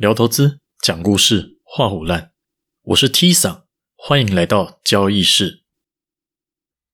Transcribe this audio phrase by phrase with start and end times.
[0.00, 2.30] 聊投资，讲故事，画虎烂。
[2.84, 3.64] 我是 T 桑，
[3.94, 5.60] 欢迎来到交易室。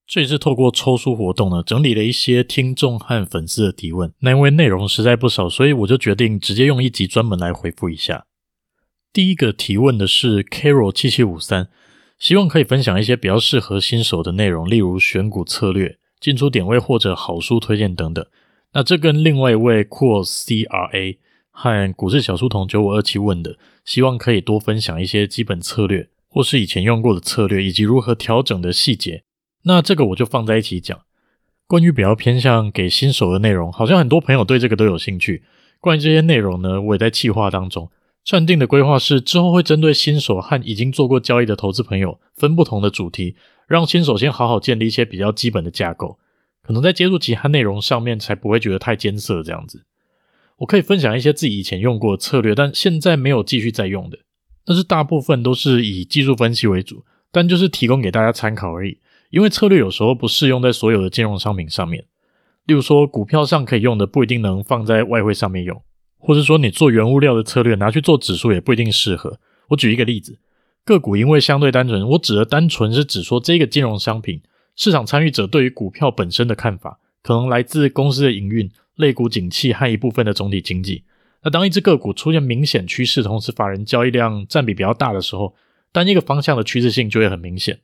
[0.05, 4.13] 这次透过抽书活动呢，整理了一些听众和粉丝的提问。
[4.19, 8.25] 那因为内容实在不少，所以我就决定直接用一集专门来回复一下。
[9.13, 11.69] 第一个提问的是 Carol 七七五三，
[12.19, 18.25] 希望可以分享一些比较适合新手的内容，例如选股策略、进出点位或者好书推荐等等。
[18.73, 21.19] 那这跟另外一位 Cool CRA。
[21.59, 29.23] 和股市小书童九五二七问的，希望可以多分享一些基本策略，或是以前用过的策略，以及如何调整的细节。
[29.63, 30.99] 那这个我就放在一起讲。
[31.65, 35.41] 关于比较偏向给新手的内容，好像很多朋友对这个都有兴趣。
[35.79, 37.89] 关于这些内容呢，我也在企划当中。
[38.23, 43.35] 暂定的规划是之后会针对新手和已经做过交易的投资朋友，分不同的主题，
[43.67, 46.19] 让新手先好好建立一些比较基本的架构，
[46.61, 49.85] 可能在接触其他内容上面才不会觉得太艰涩这样子。
[50.57, 54.17] 我可以分享一些自己以前用过的策略，但现在没有继续再用的。
[54.65, 58.97] 但是大部分都是以技术分析为主，但就是提供给大家参考而已。
[59.29, 62.05] 因为策略有时候不适用在所有的金融商品上面，
[62.65, 65.81] 例如说股票上可以用的，不一定能放在外汇上面用，
[66.17, 69.39] 或者说你做原物料的策略拿去做指数也不一定适合。
[69.69, 70.39] 我举一个例子，
[70.83, 74.41] 个股因为相对单纯，我指的单纯是指说这个金融商品
[74.75, 78.71] 市场参与者对于股票本身的看法，可能来自公司的营运。
[78.97, 81.03] 类股景气和一部分的总体经济。
[81.43, 85.53] 那当一只个股出现明显趋势，同时法人交易量占比比较大的时候，
[85.91, 87.79] 单一个方向的趋势性就会很明显。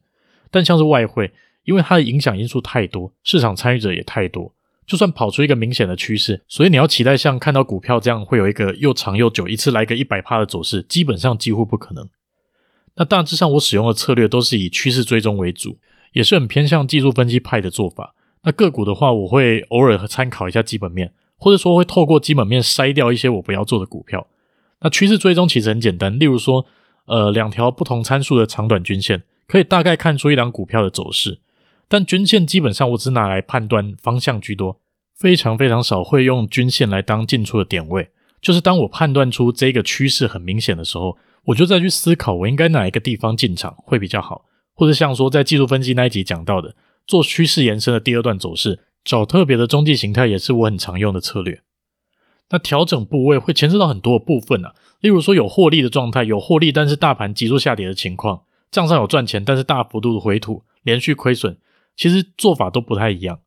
[0.50, 1.32] 但像是外汇，
[1.66, 4.56] 因为它的影响因素太多，市场参与者也太多，
[4.88, 12.10] 就算跑出一个明显的趋势，所以你要期待像看到股票这样会有一个又长又久，一次来个一百趴的走势，基本上几乎不可能。
[12.96, 15.78] 那大致上我使用的策略都是以趋势追踪为主，
[16.14, 18.16] 也是很偏向技术分析派的做法。
[18.46, 24.28] 那个股的话，我会偶尔参考一下基本面，或者说会透过基本面筛掉一些我不要做的股票。
[24.82, 26.66] 那趋势追踪其实很简单，例如说，
[27.06, 31.40] 呃，两条不同参数的长短均线，可以大概看出一档股票的走势。
[31.88, 34.80] 但均线基本上我只拿来判断方向居多，
[35.16, 38.10] 非常非常少会用均线来当进出的点位。
[38.42, 44.44] 就是当我判断出这个趋势很明显的时候，我就再去思考我应该哪一个地方进场会比较好，
[44.74, 46.76] 或者像说在技术分析那一集讲到的。
[47.06, 51.62] 做趋势延伸的第二段走势，找特别的中继形态也是我很常用的策略。
[52.50, 61.58] 那调整部位会牵涉到很多的部分啊，例如说有获利的状态，有获利但是大盘急速下跌的情况，账上有赚钱但是大幅度的回吐，连续亏损，
[61.96, 63.40] 其实做法都不太一样。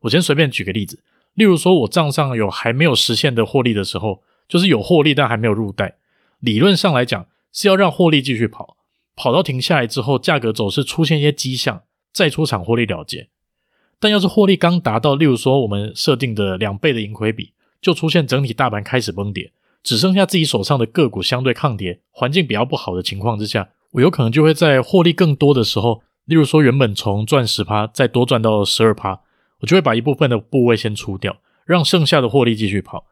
[0.00, 1.02] 我先随便举个例子，
[1.34, 5.98] 例如说我账上有还没有实现的获利的时候，就是有获利但还没有入袋，
[6.40, 8.76] 理论上来讲是要让获利继续跑，
[9.14, 11.82] 跑到停下来之后，价格走势出现一些迹象。
[12.14, 13.28] 再出场获利了结，
[13.98, 17.52] 但要是获利刚达到，例如说我们设定的两倍的盈亏比，
[17.82, 19.52] 就出现整体大盘开始崩跌，
[19.82, 29.20] 只剩下自己手上的个股相对抗跌，环境比较不好的情况之下，我有可能就会在获利更多的时候，例如说原本从赚十趴再多赚到十二趴，
[29.60, 31.36] 我就会把一部分的部位先出掉，
[31.66, 33.06] 让剩下的获利继续跑，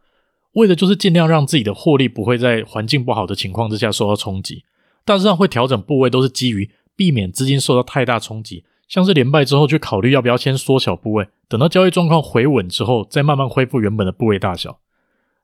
[0.53, 4.65] 为的就是尽量让自己的获利不会在环境不好的情况之下受到冲击。
[5.05, 8.63] 大致上会调整部位都是基于避免资金受到太大冲击。
[8.93, 14.81] 像是连败之后，去考虑要不要先缩小部位，等到交易状况回稳之后，再慢慢恢复原本的部位大小。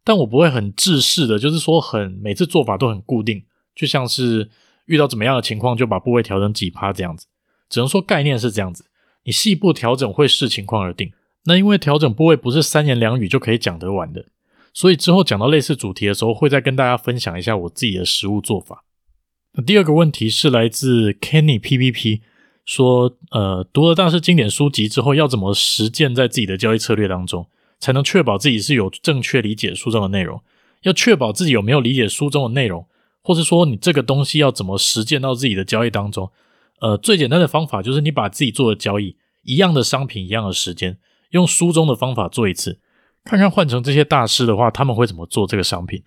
[0.04, 3.42] 但我不会很制式的，就是说很每次做法都很固定，
[3.74, 4.50] 就像是
[4.84, 7.26] 遇到怎么样的情况就把部位调整几趴这样子。
[7.70, 8.84] 只能说概念是这样子，
[9.24, 11.10] 你细部调整会视情况而定。
[11.44, 14.26] 那因为调整部位不是三言两语就可以讲得完的，
[14.74, 18.84] 所以之后讲到类似主题的时候，会再跟大家分享一下我自己的实务做法。
[19.54, 22.20] 那第二个问题是来自 Kenny PPP。
[22.68, 27.46] 说，呃，读了大师经典书籍之后，要怎么实践在自己的交易策略当中，
[27.80, 30.42] 才能确保自己是有正确理解书中的内容？
[30.82, 32.86] 要确保自己有没有理解书中的内容，
[33.22, 36.30] 或是说你这个东西要怎么实践到自己的交易当中？
[36.82, 40.98] 呃，最简单的方法就是你把自己做的交易，一样的商品，一样的时间，
[41.30, 42.80] 用书中的方法做一次，
[43.24, 46.02] 看看换成这些大师的话，他们会怎么做这个商品。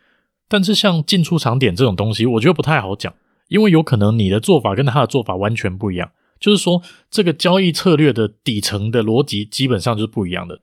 [0.48, 3.12] 但是像进出场点这种东西，我觉得不太好讲，
[3.48, 6.12] 因为有可能你的做法跟他的做法完全不一样。
[6.42, 10.60] 就是说，这个交易策略的底层的逻辑基本上就是不一样的，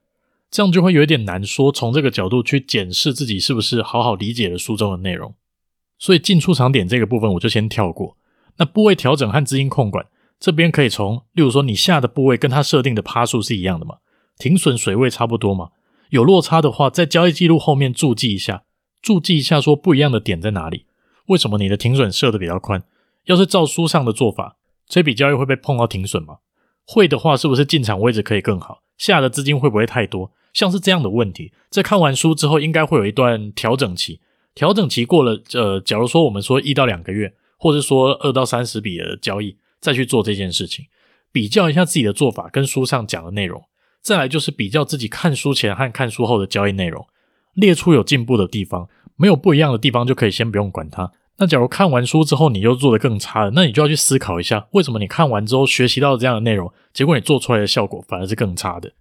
[0.50, 5.34] 这样就会有一点难说，从这个角度去检视自己是不是好好理解了书中的内容。
[5.98, 8.16] 所以进出场点这个部分我就先跳过。
[8.56, 10.06] 那部位调整和资金控管
[10.40, 13.98] 这边可以从，例如说你下的部位跟它设定的趴数是一样的嘛？
[14.36, 15.70] 停损水位差不多嘛？
[16.10, 18.64] 有落差的话，在交易记录后面注记一下，
[19.00, 20.86] 注记一下说不一样的点在哪里？
[21.26, 22.82] 为什么你的停损设的比较宽？
[23.26, 24.57] 要是照书上的做法。
[24.88, 26.38] 这笔交易会被碰到停损吗？
[26.86, 28.82] 会的话，是不是进场位置可以更好？
[28.96, 30.32] 下的资金会不会太多？
[30.54, 34.20] 像是这样的问题，在看完书之后，应该会有一段调整期。
[34.54, 40.86] 调整期过了，呃，假如说我们说一到两个月，或者说二到三十笔的交易，再去做这件事情，
[41.30, 43.62] 比较一下自己的做法跟书上讲的内容，
[44.02, 47.06] 再来就是比较自己看书前和看书后的交易内容，
[47.54, 51.12] 列出有进步的地方，没有不一样的地方就可以先不用管它。
[51.38, 58.92] 那假如看完书之后你又做得更差了，那你就要去思考一下，为什么你看完之后学习到这样的内容，结果你做出来的效果反而是更差的？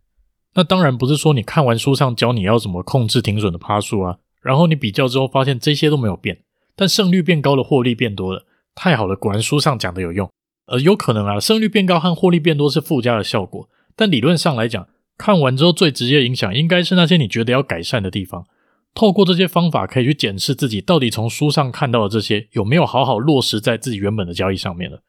[0.53, 6.39] 那当然不是说你看完书上教你要怎么控制停损的趴数啊，然后你比较之后发现这些都没有变，
[6.75, 8.45] 但胜率变高了，获利变多了，
[8.75, 10.29] 太好了，果然书上讲的有用。
[10.67, 14.87] 呃，有可能啊，胜率变高和获利变多是附加的效果，但理论上来讲，
[15.17, 18.45] 看完之后最直接影响应该是那些你觉得要改善的地方。
[18.97, 25.03] 透过这些方法，可以去检视自己到底从书上看到的这些有没有好好落实在自己原本的交易上面了。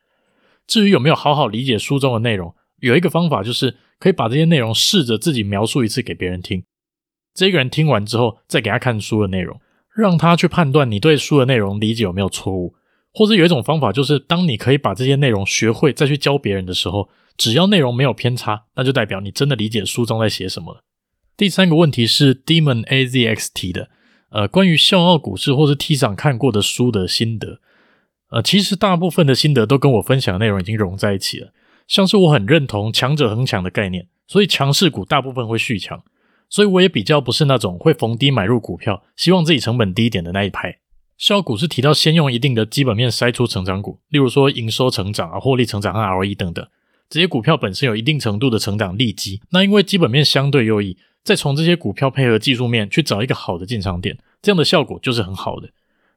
[0.67, 6.62] 至于有没有好好理解书中的内容，有一个方法就是可以把这些内容试着自己描述一次给别人听。
[7.32, 9.58] 这个人听完之后，再给他看书的内容，
[9.96, 12.75] 让他去判断你对书的内容理解有没有错误。
[13.14, 17.08] 或者有一种方法就是，当你可以把这些内容学会再去教别人的时候，
[17.38, 20.82] 只要内容没有偏差，那就代表你真的理解书中在写什么了。
[21.38, 23.90] 第三个问题是 Demon AZX 提的，
[24.31, 27.61] 呃，关于笑傲股市或是 T 桑看过的书的心得，
[28.31, 31.52] 呃，其实大部分的心得都跟我分享的内容已经融在一起了。
[31.87, 36.02] 像是我很认同强者恒强的概念，所以强势股大部分会续强，
[36.50, 40.81] 所以我也比较不是那种会逢低买入股票，希望自己成本低一点的那一派。
[41.17, 46.67] 笑傲股市提到先用一定的基本面筛出成长股，例如说营收成长啊、获利成长和 ROE 等等，
[47.08, 50.96] 这些股票本身有一定程度的成长利基，那因为基本面相对优异。
[51.29, 55.69] 再从这些股票配合技术面去找一个好的进场点，这样的效果就是很好的。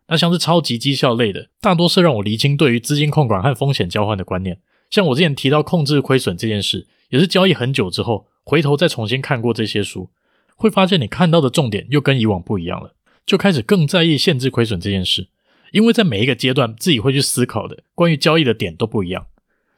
[0.07, 4.59] 那像是超级绩效类的，大多是让我厘清对于资金控管和风险交换的观念。
[4.89, 10.09] 像我之前提到控制亏损这件事，也是交易很久之后，回头再重新看过这些书，
[10.55, 12.93] 会发现你看到的重点又跟以往不一样了，
[13.25, 15.27] 就开始更在意限制亏损这件事。
[15.73, 19.27] 因为在每一个阶段，自己会去思考的关于交易的点都不一样。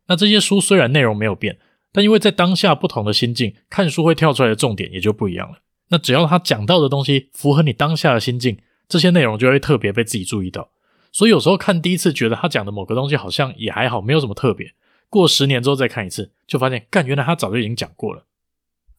[0.08, 1.58] 那这些书虽然内容没有变。
[1.94, 5.60] 但因为在当下不同的心境，看书会跳出来的重点也就不一样了。
[5.90, 8.57] 那只要他讲到的东西符合你当下的心境，
[8.90, 10.72] 这些内容就会特别被自己注意到。
[11.12, 14.74] 所以有时候看第一次觉得他讲的某个东西好像也还好，没有什么特别。
[15.07, 18.25] 过十年之后再看一次，就发现干，原来他早就已经讲过了。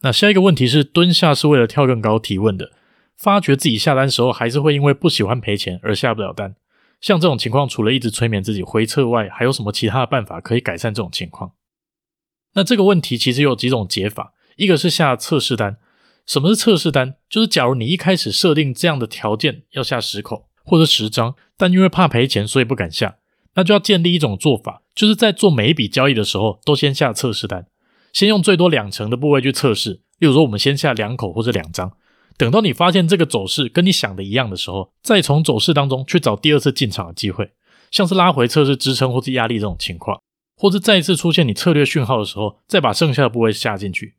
[0.02, 2.70] 那下一个问题是蹲下是为了跳更高提问的，
[3.17, 6.55] 发觉自己下单时候还是会因为不喜欢赔钱而下不了单。
[7.00, 11.50] 像这种情况，除了一直催眠自己回撤外，还有什么其他的办法可以改善这种情况？
[12.55, 15.77] 那这个问题其实有几种解法，一个是下测试单。
[16.27, 17.17] 什么是测试单？
[17.29, 23.17] 就是假如你一开始设定这样的条件，要下十口或者十张，但因为怕赔钱，所以不敢下，
[23.56, 27.67] 那就要建立一种做法，就是在做每一笔交易的时候，都先下测试单，
[28.12, 30.00] 先用最多两成的部位去测试。
[30.19, 31.93] 例如说，我们先下两口或者两张，
[32.39, 37.50] 等到你发现这个走势跟你想的一样的时候，再从走势当中去找第二次进场的机会，
[37.91, 40.19] 像是拉回测试支撑或者压力这种情况。
[40.56, 44.15] 或者再一次出现你策略讯号的时候，再把剩下的部位下进去。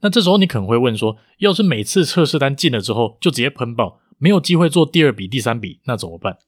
[0.00, 6.38] 那这时候你可能会问说，要是每次测试单进了之后就直接喷爆，没有机会做第二笔、第三笔，那怎么办？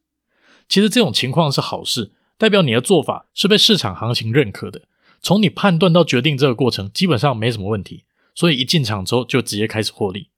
[0.69, 4.82] 其实这种情况是好事，代表你的做法是被市场行情认可的。
[5.23, 10.29] 从你判断到决定这个过程，基本上没什么问题，所以一进场之后就直接开始获利。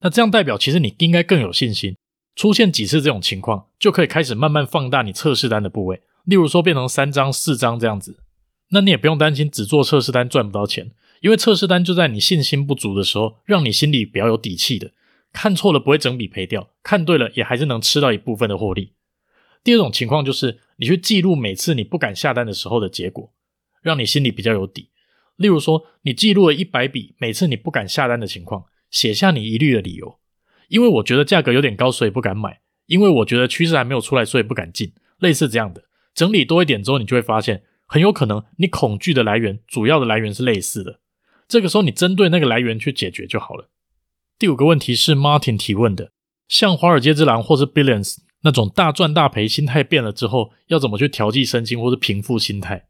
[0.00, 1.96] 那这样代表其实你应该更有信心。
[2.34, 6.02] 出现几次这种情况，就可以开始慢慢放大你测试单的部位。
[6.24, 8.20] 例如说变成三张、四张这样子，
[8.72, 14.92] 那你也不用担心只做测试单赚不到钱，因为测试单就在你信心不足的时候，让你心里比较有底气的，
[15.32, 18.92] 看错了不会整笔赔掉，看对了也还是能吃到一部分的获利。
[19.62, 23.32] 第二种情况就是你去记录每次你不敢下单的时候的结果，
[23.82, 24.88] 让你心里比较有底。
[25.36, 30.18] 例如说你记录了一百笔每次你不敢下单的情况，写下你疑虑的理由，
[30.68, 35.84] 因为我觉得价格有点高，所以不敢买；因为我觉得趋势还没有出来，所以不敢进，类似这样的。
[36.14, 41.00] 整理多一点之后，你就会发现，很有可能你恐惧的来源，主要的来源是类似的。
[41.46, 43.68] 这个时候，你针对那个来源去解决就好了。
[44.38, 46.12] 第五个问题是 Martin 提问的，
[46.48, 52.86] 像华尔街之狼或是 Billions 那种大赚大赔，心态变了之后，要怎么去调剂身心或是平复心态？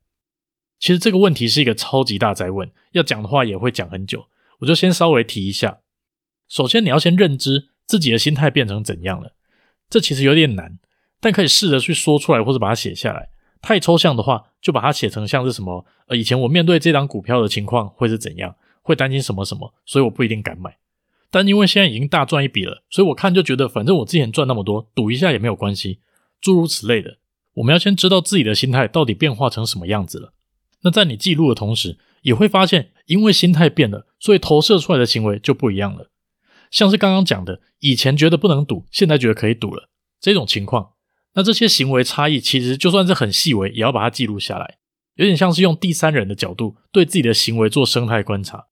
[0.79, 4.27] 其实这个问题是一个超级大哉问，要讲的话也会讲很久，
[4.61, 5.81] 我就先稍微提一下。
[6.49, 9.35] 首先，你要先认知自己的心态变成怎样了，
[9.91, 10.79] 这其实有点难。
[11.21, 13.31] 但可以试着去说出来，或者把它写下来。
[13.63, 20.77] 太抽象的话，就把它写成像是什么，呃，以前我面对这档股票的情况会是怎样，会担心什么什么，所以我不一定敢买。
[21.31, 26.01] 但因为现在已经大赚一笔了，所以我看就觉得，反正我之前赚那么多，赌一下也没有关系，
[26.41, 27.17] 诸如此类的。
[27.55, 30.33] 我们要先知道自己的心态到底变化成什么样子了。
[30.83, 36.11] 那在你记录的同时，也会发现，因为心态变了，所以投射出来的行为就不一样了。
[36.71, 39.89] 像是刚刚讲的，以前觉得不能赌，现在觉得可以赌了。
[40.21, 40.93] 这种情况，
[41.35, 44.79] 那这些行为差异其实就算是很细微，也要把它记录下来，
[45.15, 48.67] 有点像是用第三人的角度对自己的行为做生态观察。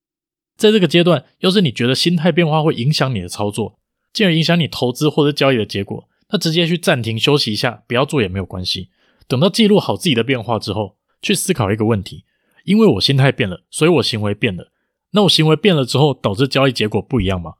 [0.56, 3.78] 在这个阶段，要是你觉得心态变化会影响你的操作，
[4.12, 8.90] 进而影响你投资或者交易的结果，那直接去暂停休息一下，不要做也没有关系。
[9.26, 12.24] 等到记录好自己的变化之后，去思考一个问题：
[12.64, 14.70] 因为我心态变了，所以我行为变了。
[15.12, 17.54] 那我行为变了之后，导致交易结果不一样吗？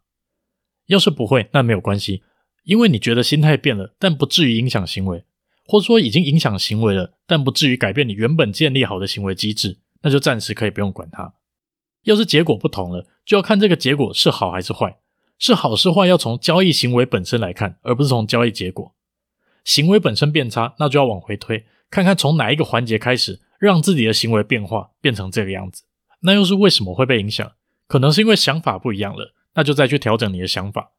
[0.87, 2.23] 要是不会，那没有关系，
[2.71, 5.25] 因为你觉得心态变了，但不至于影响行为，
[5.67, 11.35] 或者说已经影响行为了，但不至于改变你原本建立好的行为机制，那就暂时可以不用管它。
[12.05, 14.99] 要是结果不同了，就要看这个结果是好还是坏。
[15.37, 18.95] 是好是坏，要从交易行为本身来看，而不是从交易结果。
[19.65, 25.83] 行为本身变差，那就要往回推，看看从哪一个环节开始，让自己的行为变化变成这个样子。
[26.21, 27.51] 那又是为什么会被影响？
[27.89, 30.93] 可能是因为想法不一样了，那就再去调整你的想法。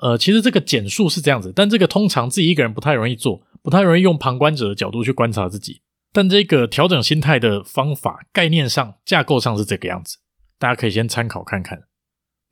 [0.00, 5.82] 呃，其实这个简述是这样子，但这个通常自己一个人不太容易做，不太容易用旁观者的角度去观察自己。
[6.12, 10.18] 但这个调整心态的方法，概念上、架构上是这个样子。
[10.58, 11.84] 大家可以先参考看看。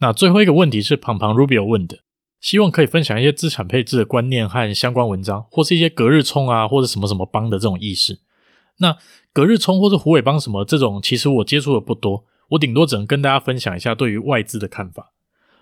[0.00, 1.98] 那最后一个问题是庞庞 Rubio 问的，
[2.40, 8.20] 希望可以分享一些资产配置的观念和相关文章，或是一些隔日冲啊，或者什么什么帮的这种意识。
[8.78, 8.96] 那
[9.32, 15.12] 隔日冲或是虎尾帮什么这种，其实我接触的不多，我顶多只能跟大家分享一下对于外资的看法。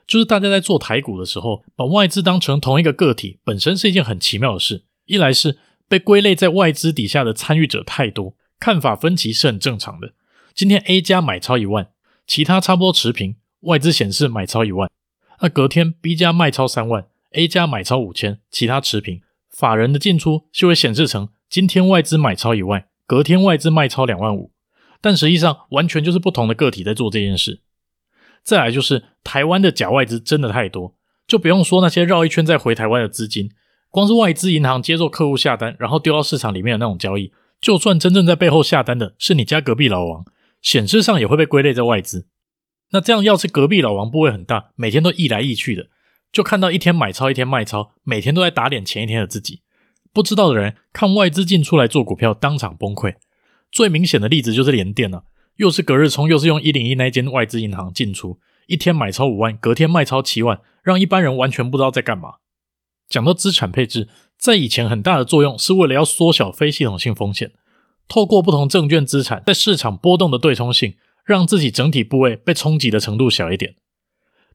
[0.09, 4.85] 就是大家在做台股的时候，把外资当成同一个个体，本身是一件很奇妙的事。
[5.05, 10.15] 一来是被归类在外资底下的参与者太多，看法分歧是很正常的。
[10.55, 11.91] 今天 A 加买超一万。
[12.27, 14.91] 其他差不多持平，外资显示买超一万。
[15.41, 19.23] 那隔天 B 加卖超三万，A 加买超五千，其他持平。
[19.51, 24.53] 法人的进出就会显示成今天外资买超一万，隔天外资卖超两万五。
[25.01, 27.63] 但实际上完全就是不同的个体在做这件事。
[28.43, 30.95] 再来就是台湾的假外资真的太多，
[31.27, 33.51] 就不用说那些绕一圈再回台湾的资金，
[33.91, 40.25] 光是外资银行接受客户下单，然后丢到市场里面的那种交易，就算真正在背后下单的是你家隔壁老王。
[40.61, 42.27] 显示上也会被归类在外资，
[42.91, 45.87] 那这样要是隔壁老王部位很大，每天都溢来溢去的，
[46.33, 49.61] 就看到一天买超一天卖超，每天都在打脸前一天的自己。
[50.13, 53.15] 不知道的人看外资进出来做股票，当场崩溃。
[53.71, 55.23] 最明显的例子就是联电了，
[55.59, 58.39] 又是隔日冲，又是用一零一那间外资银行进出，
[58.69, 62.35] 一天买超五万，隔天卖超七万，让一般人完全不知道在干嘛。
[63.09, 67.53] 讲到资产配置，在以前很大的作用是为了要缩小非系统性风险。
[68.07, 73.75] 透过不同证券资产在市场波动的对冲性，让自己整体部位被冲击的程度小一点。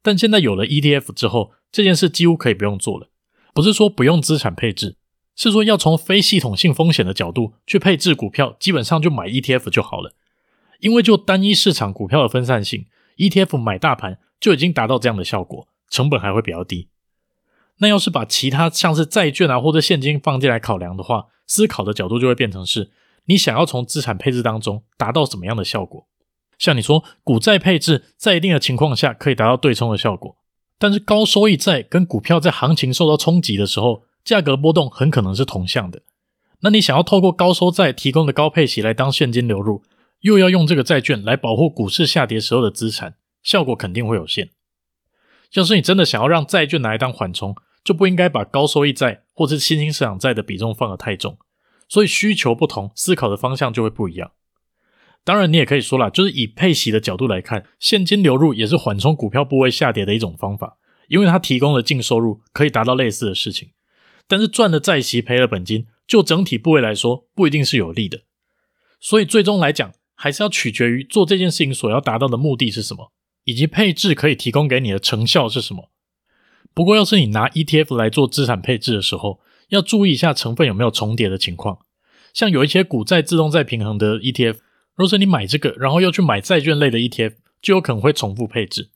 [0.01, 3.09] 但现在有了 ETF 之后，这件事几乎可以不用做了。
[3.53, 4.95] 不是说不用资产配置，
[5.35, 10.13] 是说要从非系统性风险的角度去配置股票，基本上就买 ETF 就好了。
[10.83, 16.89] 因为就单一市场股票的分散性，ETF 买大盘就已经达到这样的效果，成本还会比较低。
[17.77, 22.91] 那要是把其他像是债券啊或者现金放进来考量的话，思考的角度就会变成是。
[23.27, 26.05] 你想要从资产配置当中达到什么样的效果？
[26.59, 30.35] 像你说股债配置，在一定的情况下可以达到对冲的效果，
[30.77, 36.01] 但是高收益债跟股票在行情受到冲击的时候，价格波动很可能是同向的。
[36.59, 39.81] 那你想要透过高收债提供的高配息来当现金流入，
[40.23, 44.51] 又要用这个债券来保护股市下跌时候的资产，效果肯定会有限。
[45.53, 47.53] 要是你真的想要让债券拿来当缓冲，
[47.83, 51.37] 就不应该把高收益债或是新兴市场债的比重放得太重。
[51.89, 54.31] 所以需求不同，思考的方向就会不一样。
[55.25, 60.77] 当然，你也可以说啦，就是以配息的角度来看，现金流入也是缓冲股票部位下跌的一种方法，
[61.09, 63.71] 因为它提供了净收入，可以达到类似的事情。
[64.27, 68.21] 但是赚了债息，赔了本金，就整体部位来说，不一定是有利的。
[69.01, 73.11] 所以最终来讲，还是要取决于做这件事情所要达到的目的是什么，
[73.43, 75.91] 以及配置可以提供给你的成效是什么。
[76.73, 81.79] 不过，要是你拿 ETF 来做资产配置的时候，要注意一下成分有没有重叠的情况，
[82.33, 84.59] 像有一些股债自动再平衡的 ETF，
[84.95, 88.91] 若是你买这个，然后又去买债券类的 ETF，就有可能会重复配置。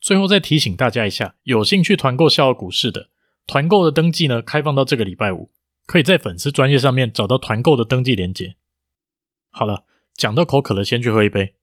[0.00, 3.08] 最后再提醒大家一下，有兴趣团购笑傲股市的，
[3.48, 5.50] 团购的登记呢，开放到这个礼拜五，
[5.86, 8.54] 可以在粉丝专业上面找到团购的登记链接。
[9.50, 9.82] 好了，
[10.20, 11.54] 讲到口渴了，先去喝一杯。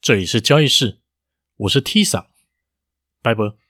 [0.00, 1.00] 这里是交易室，
[1.56, 2.28] 我是 Tisa，，
[3.20, 3.65] 拜拜。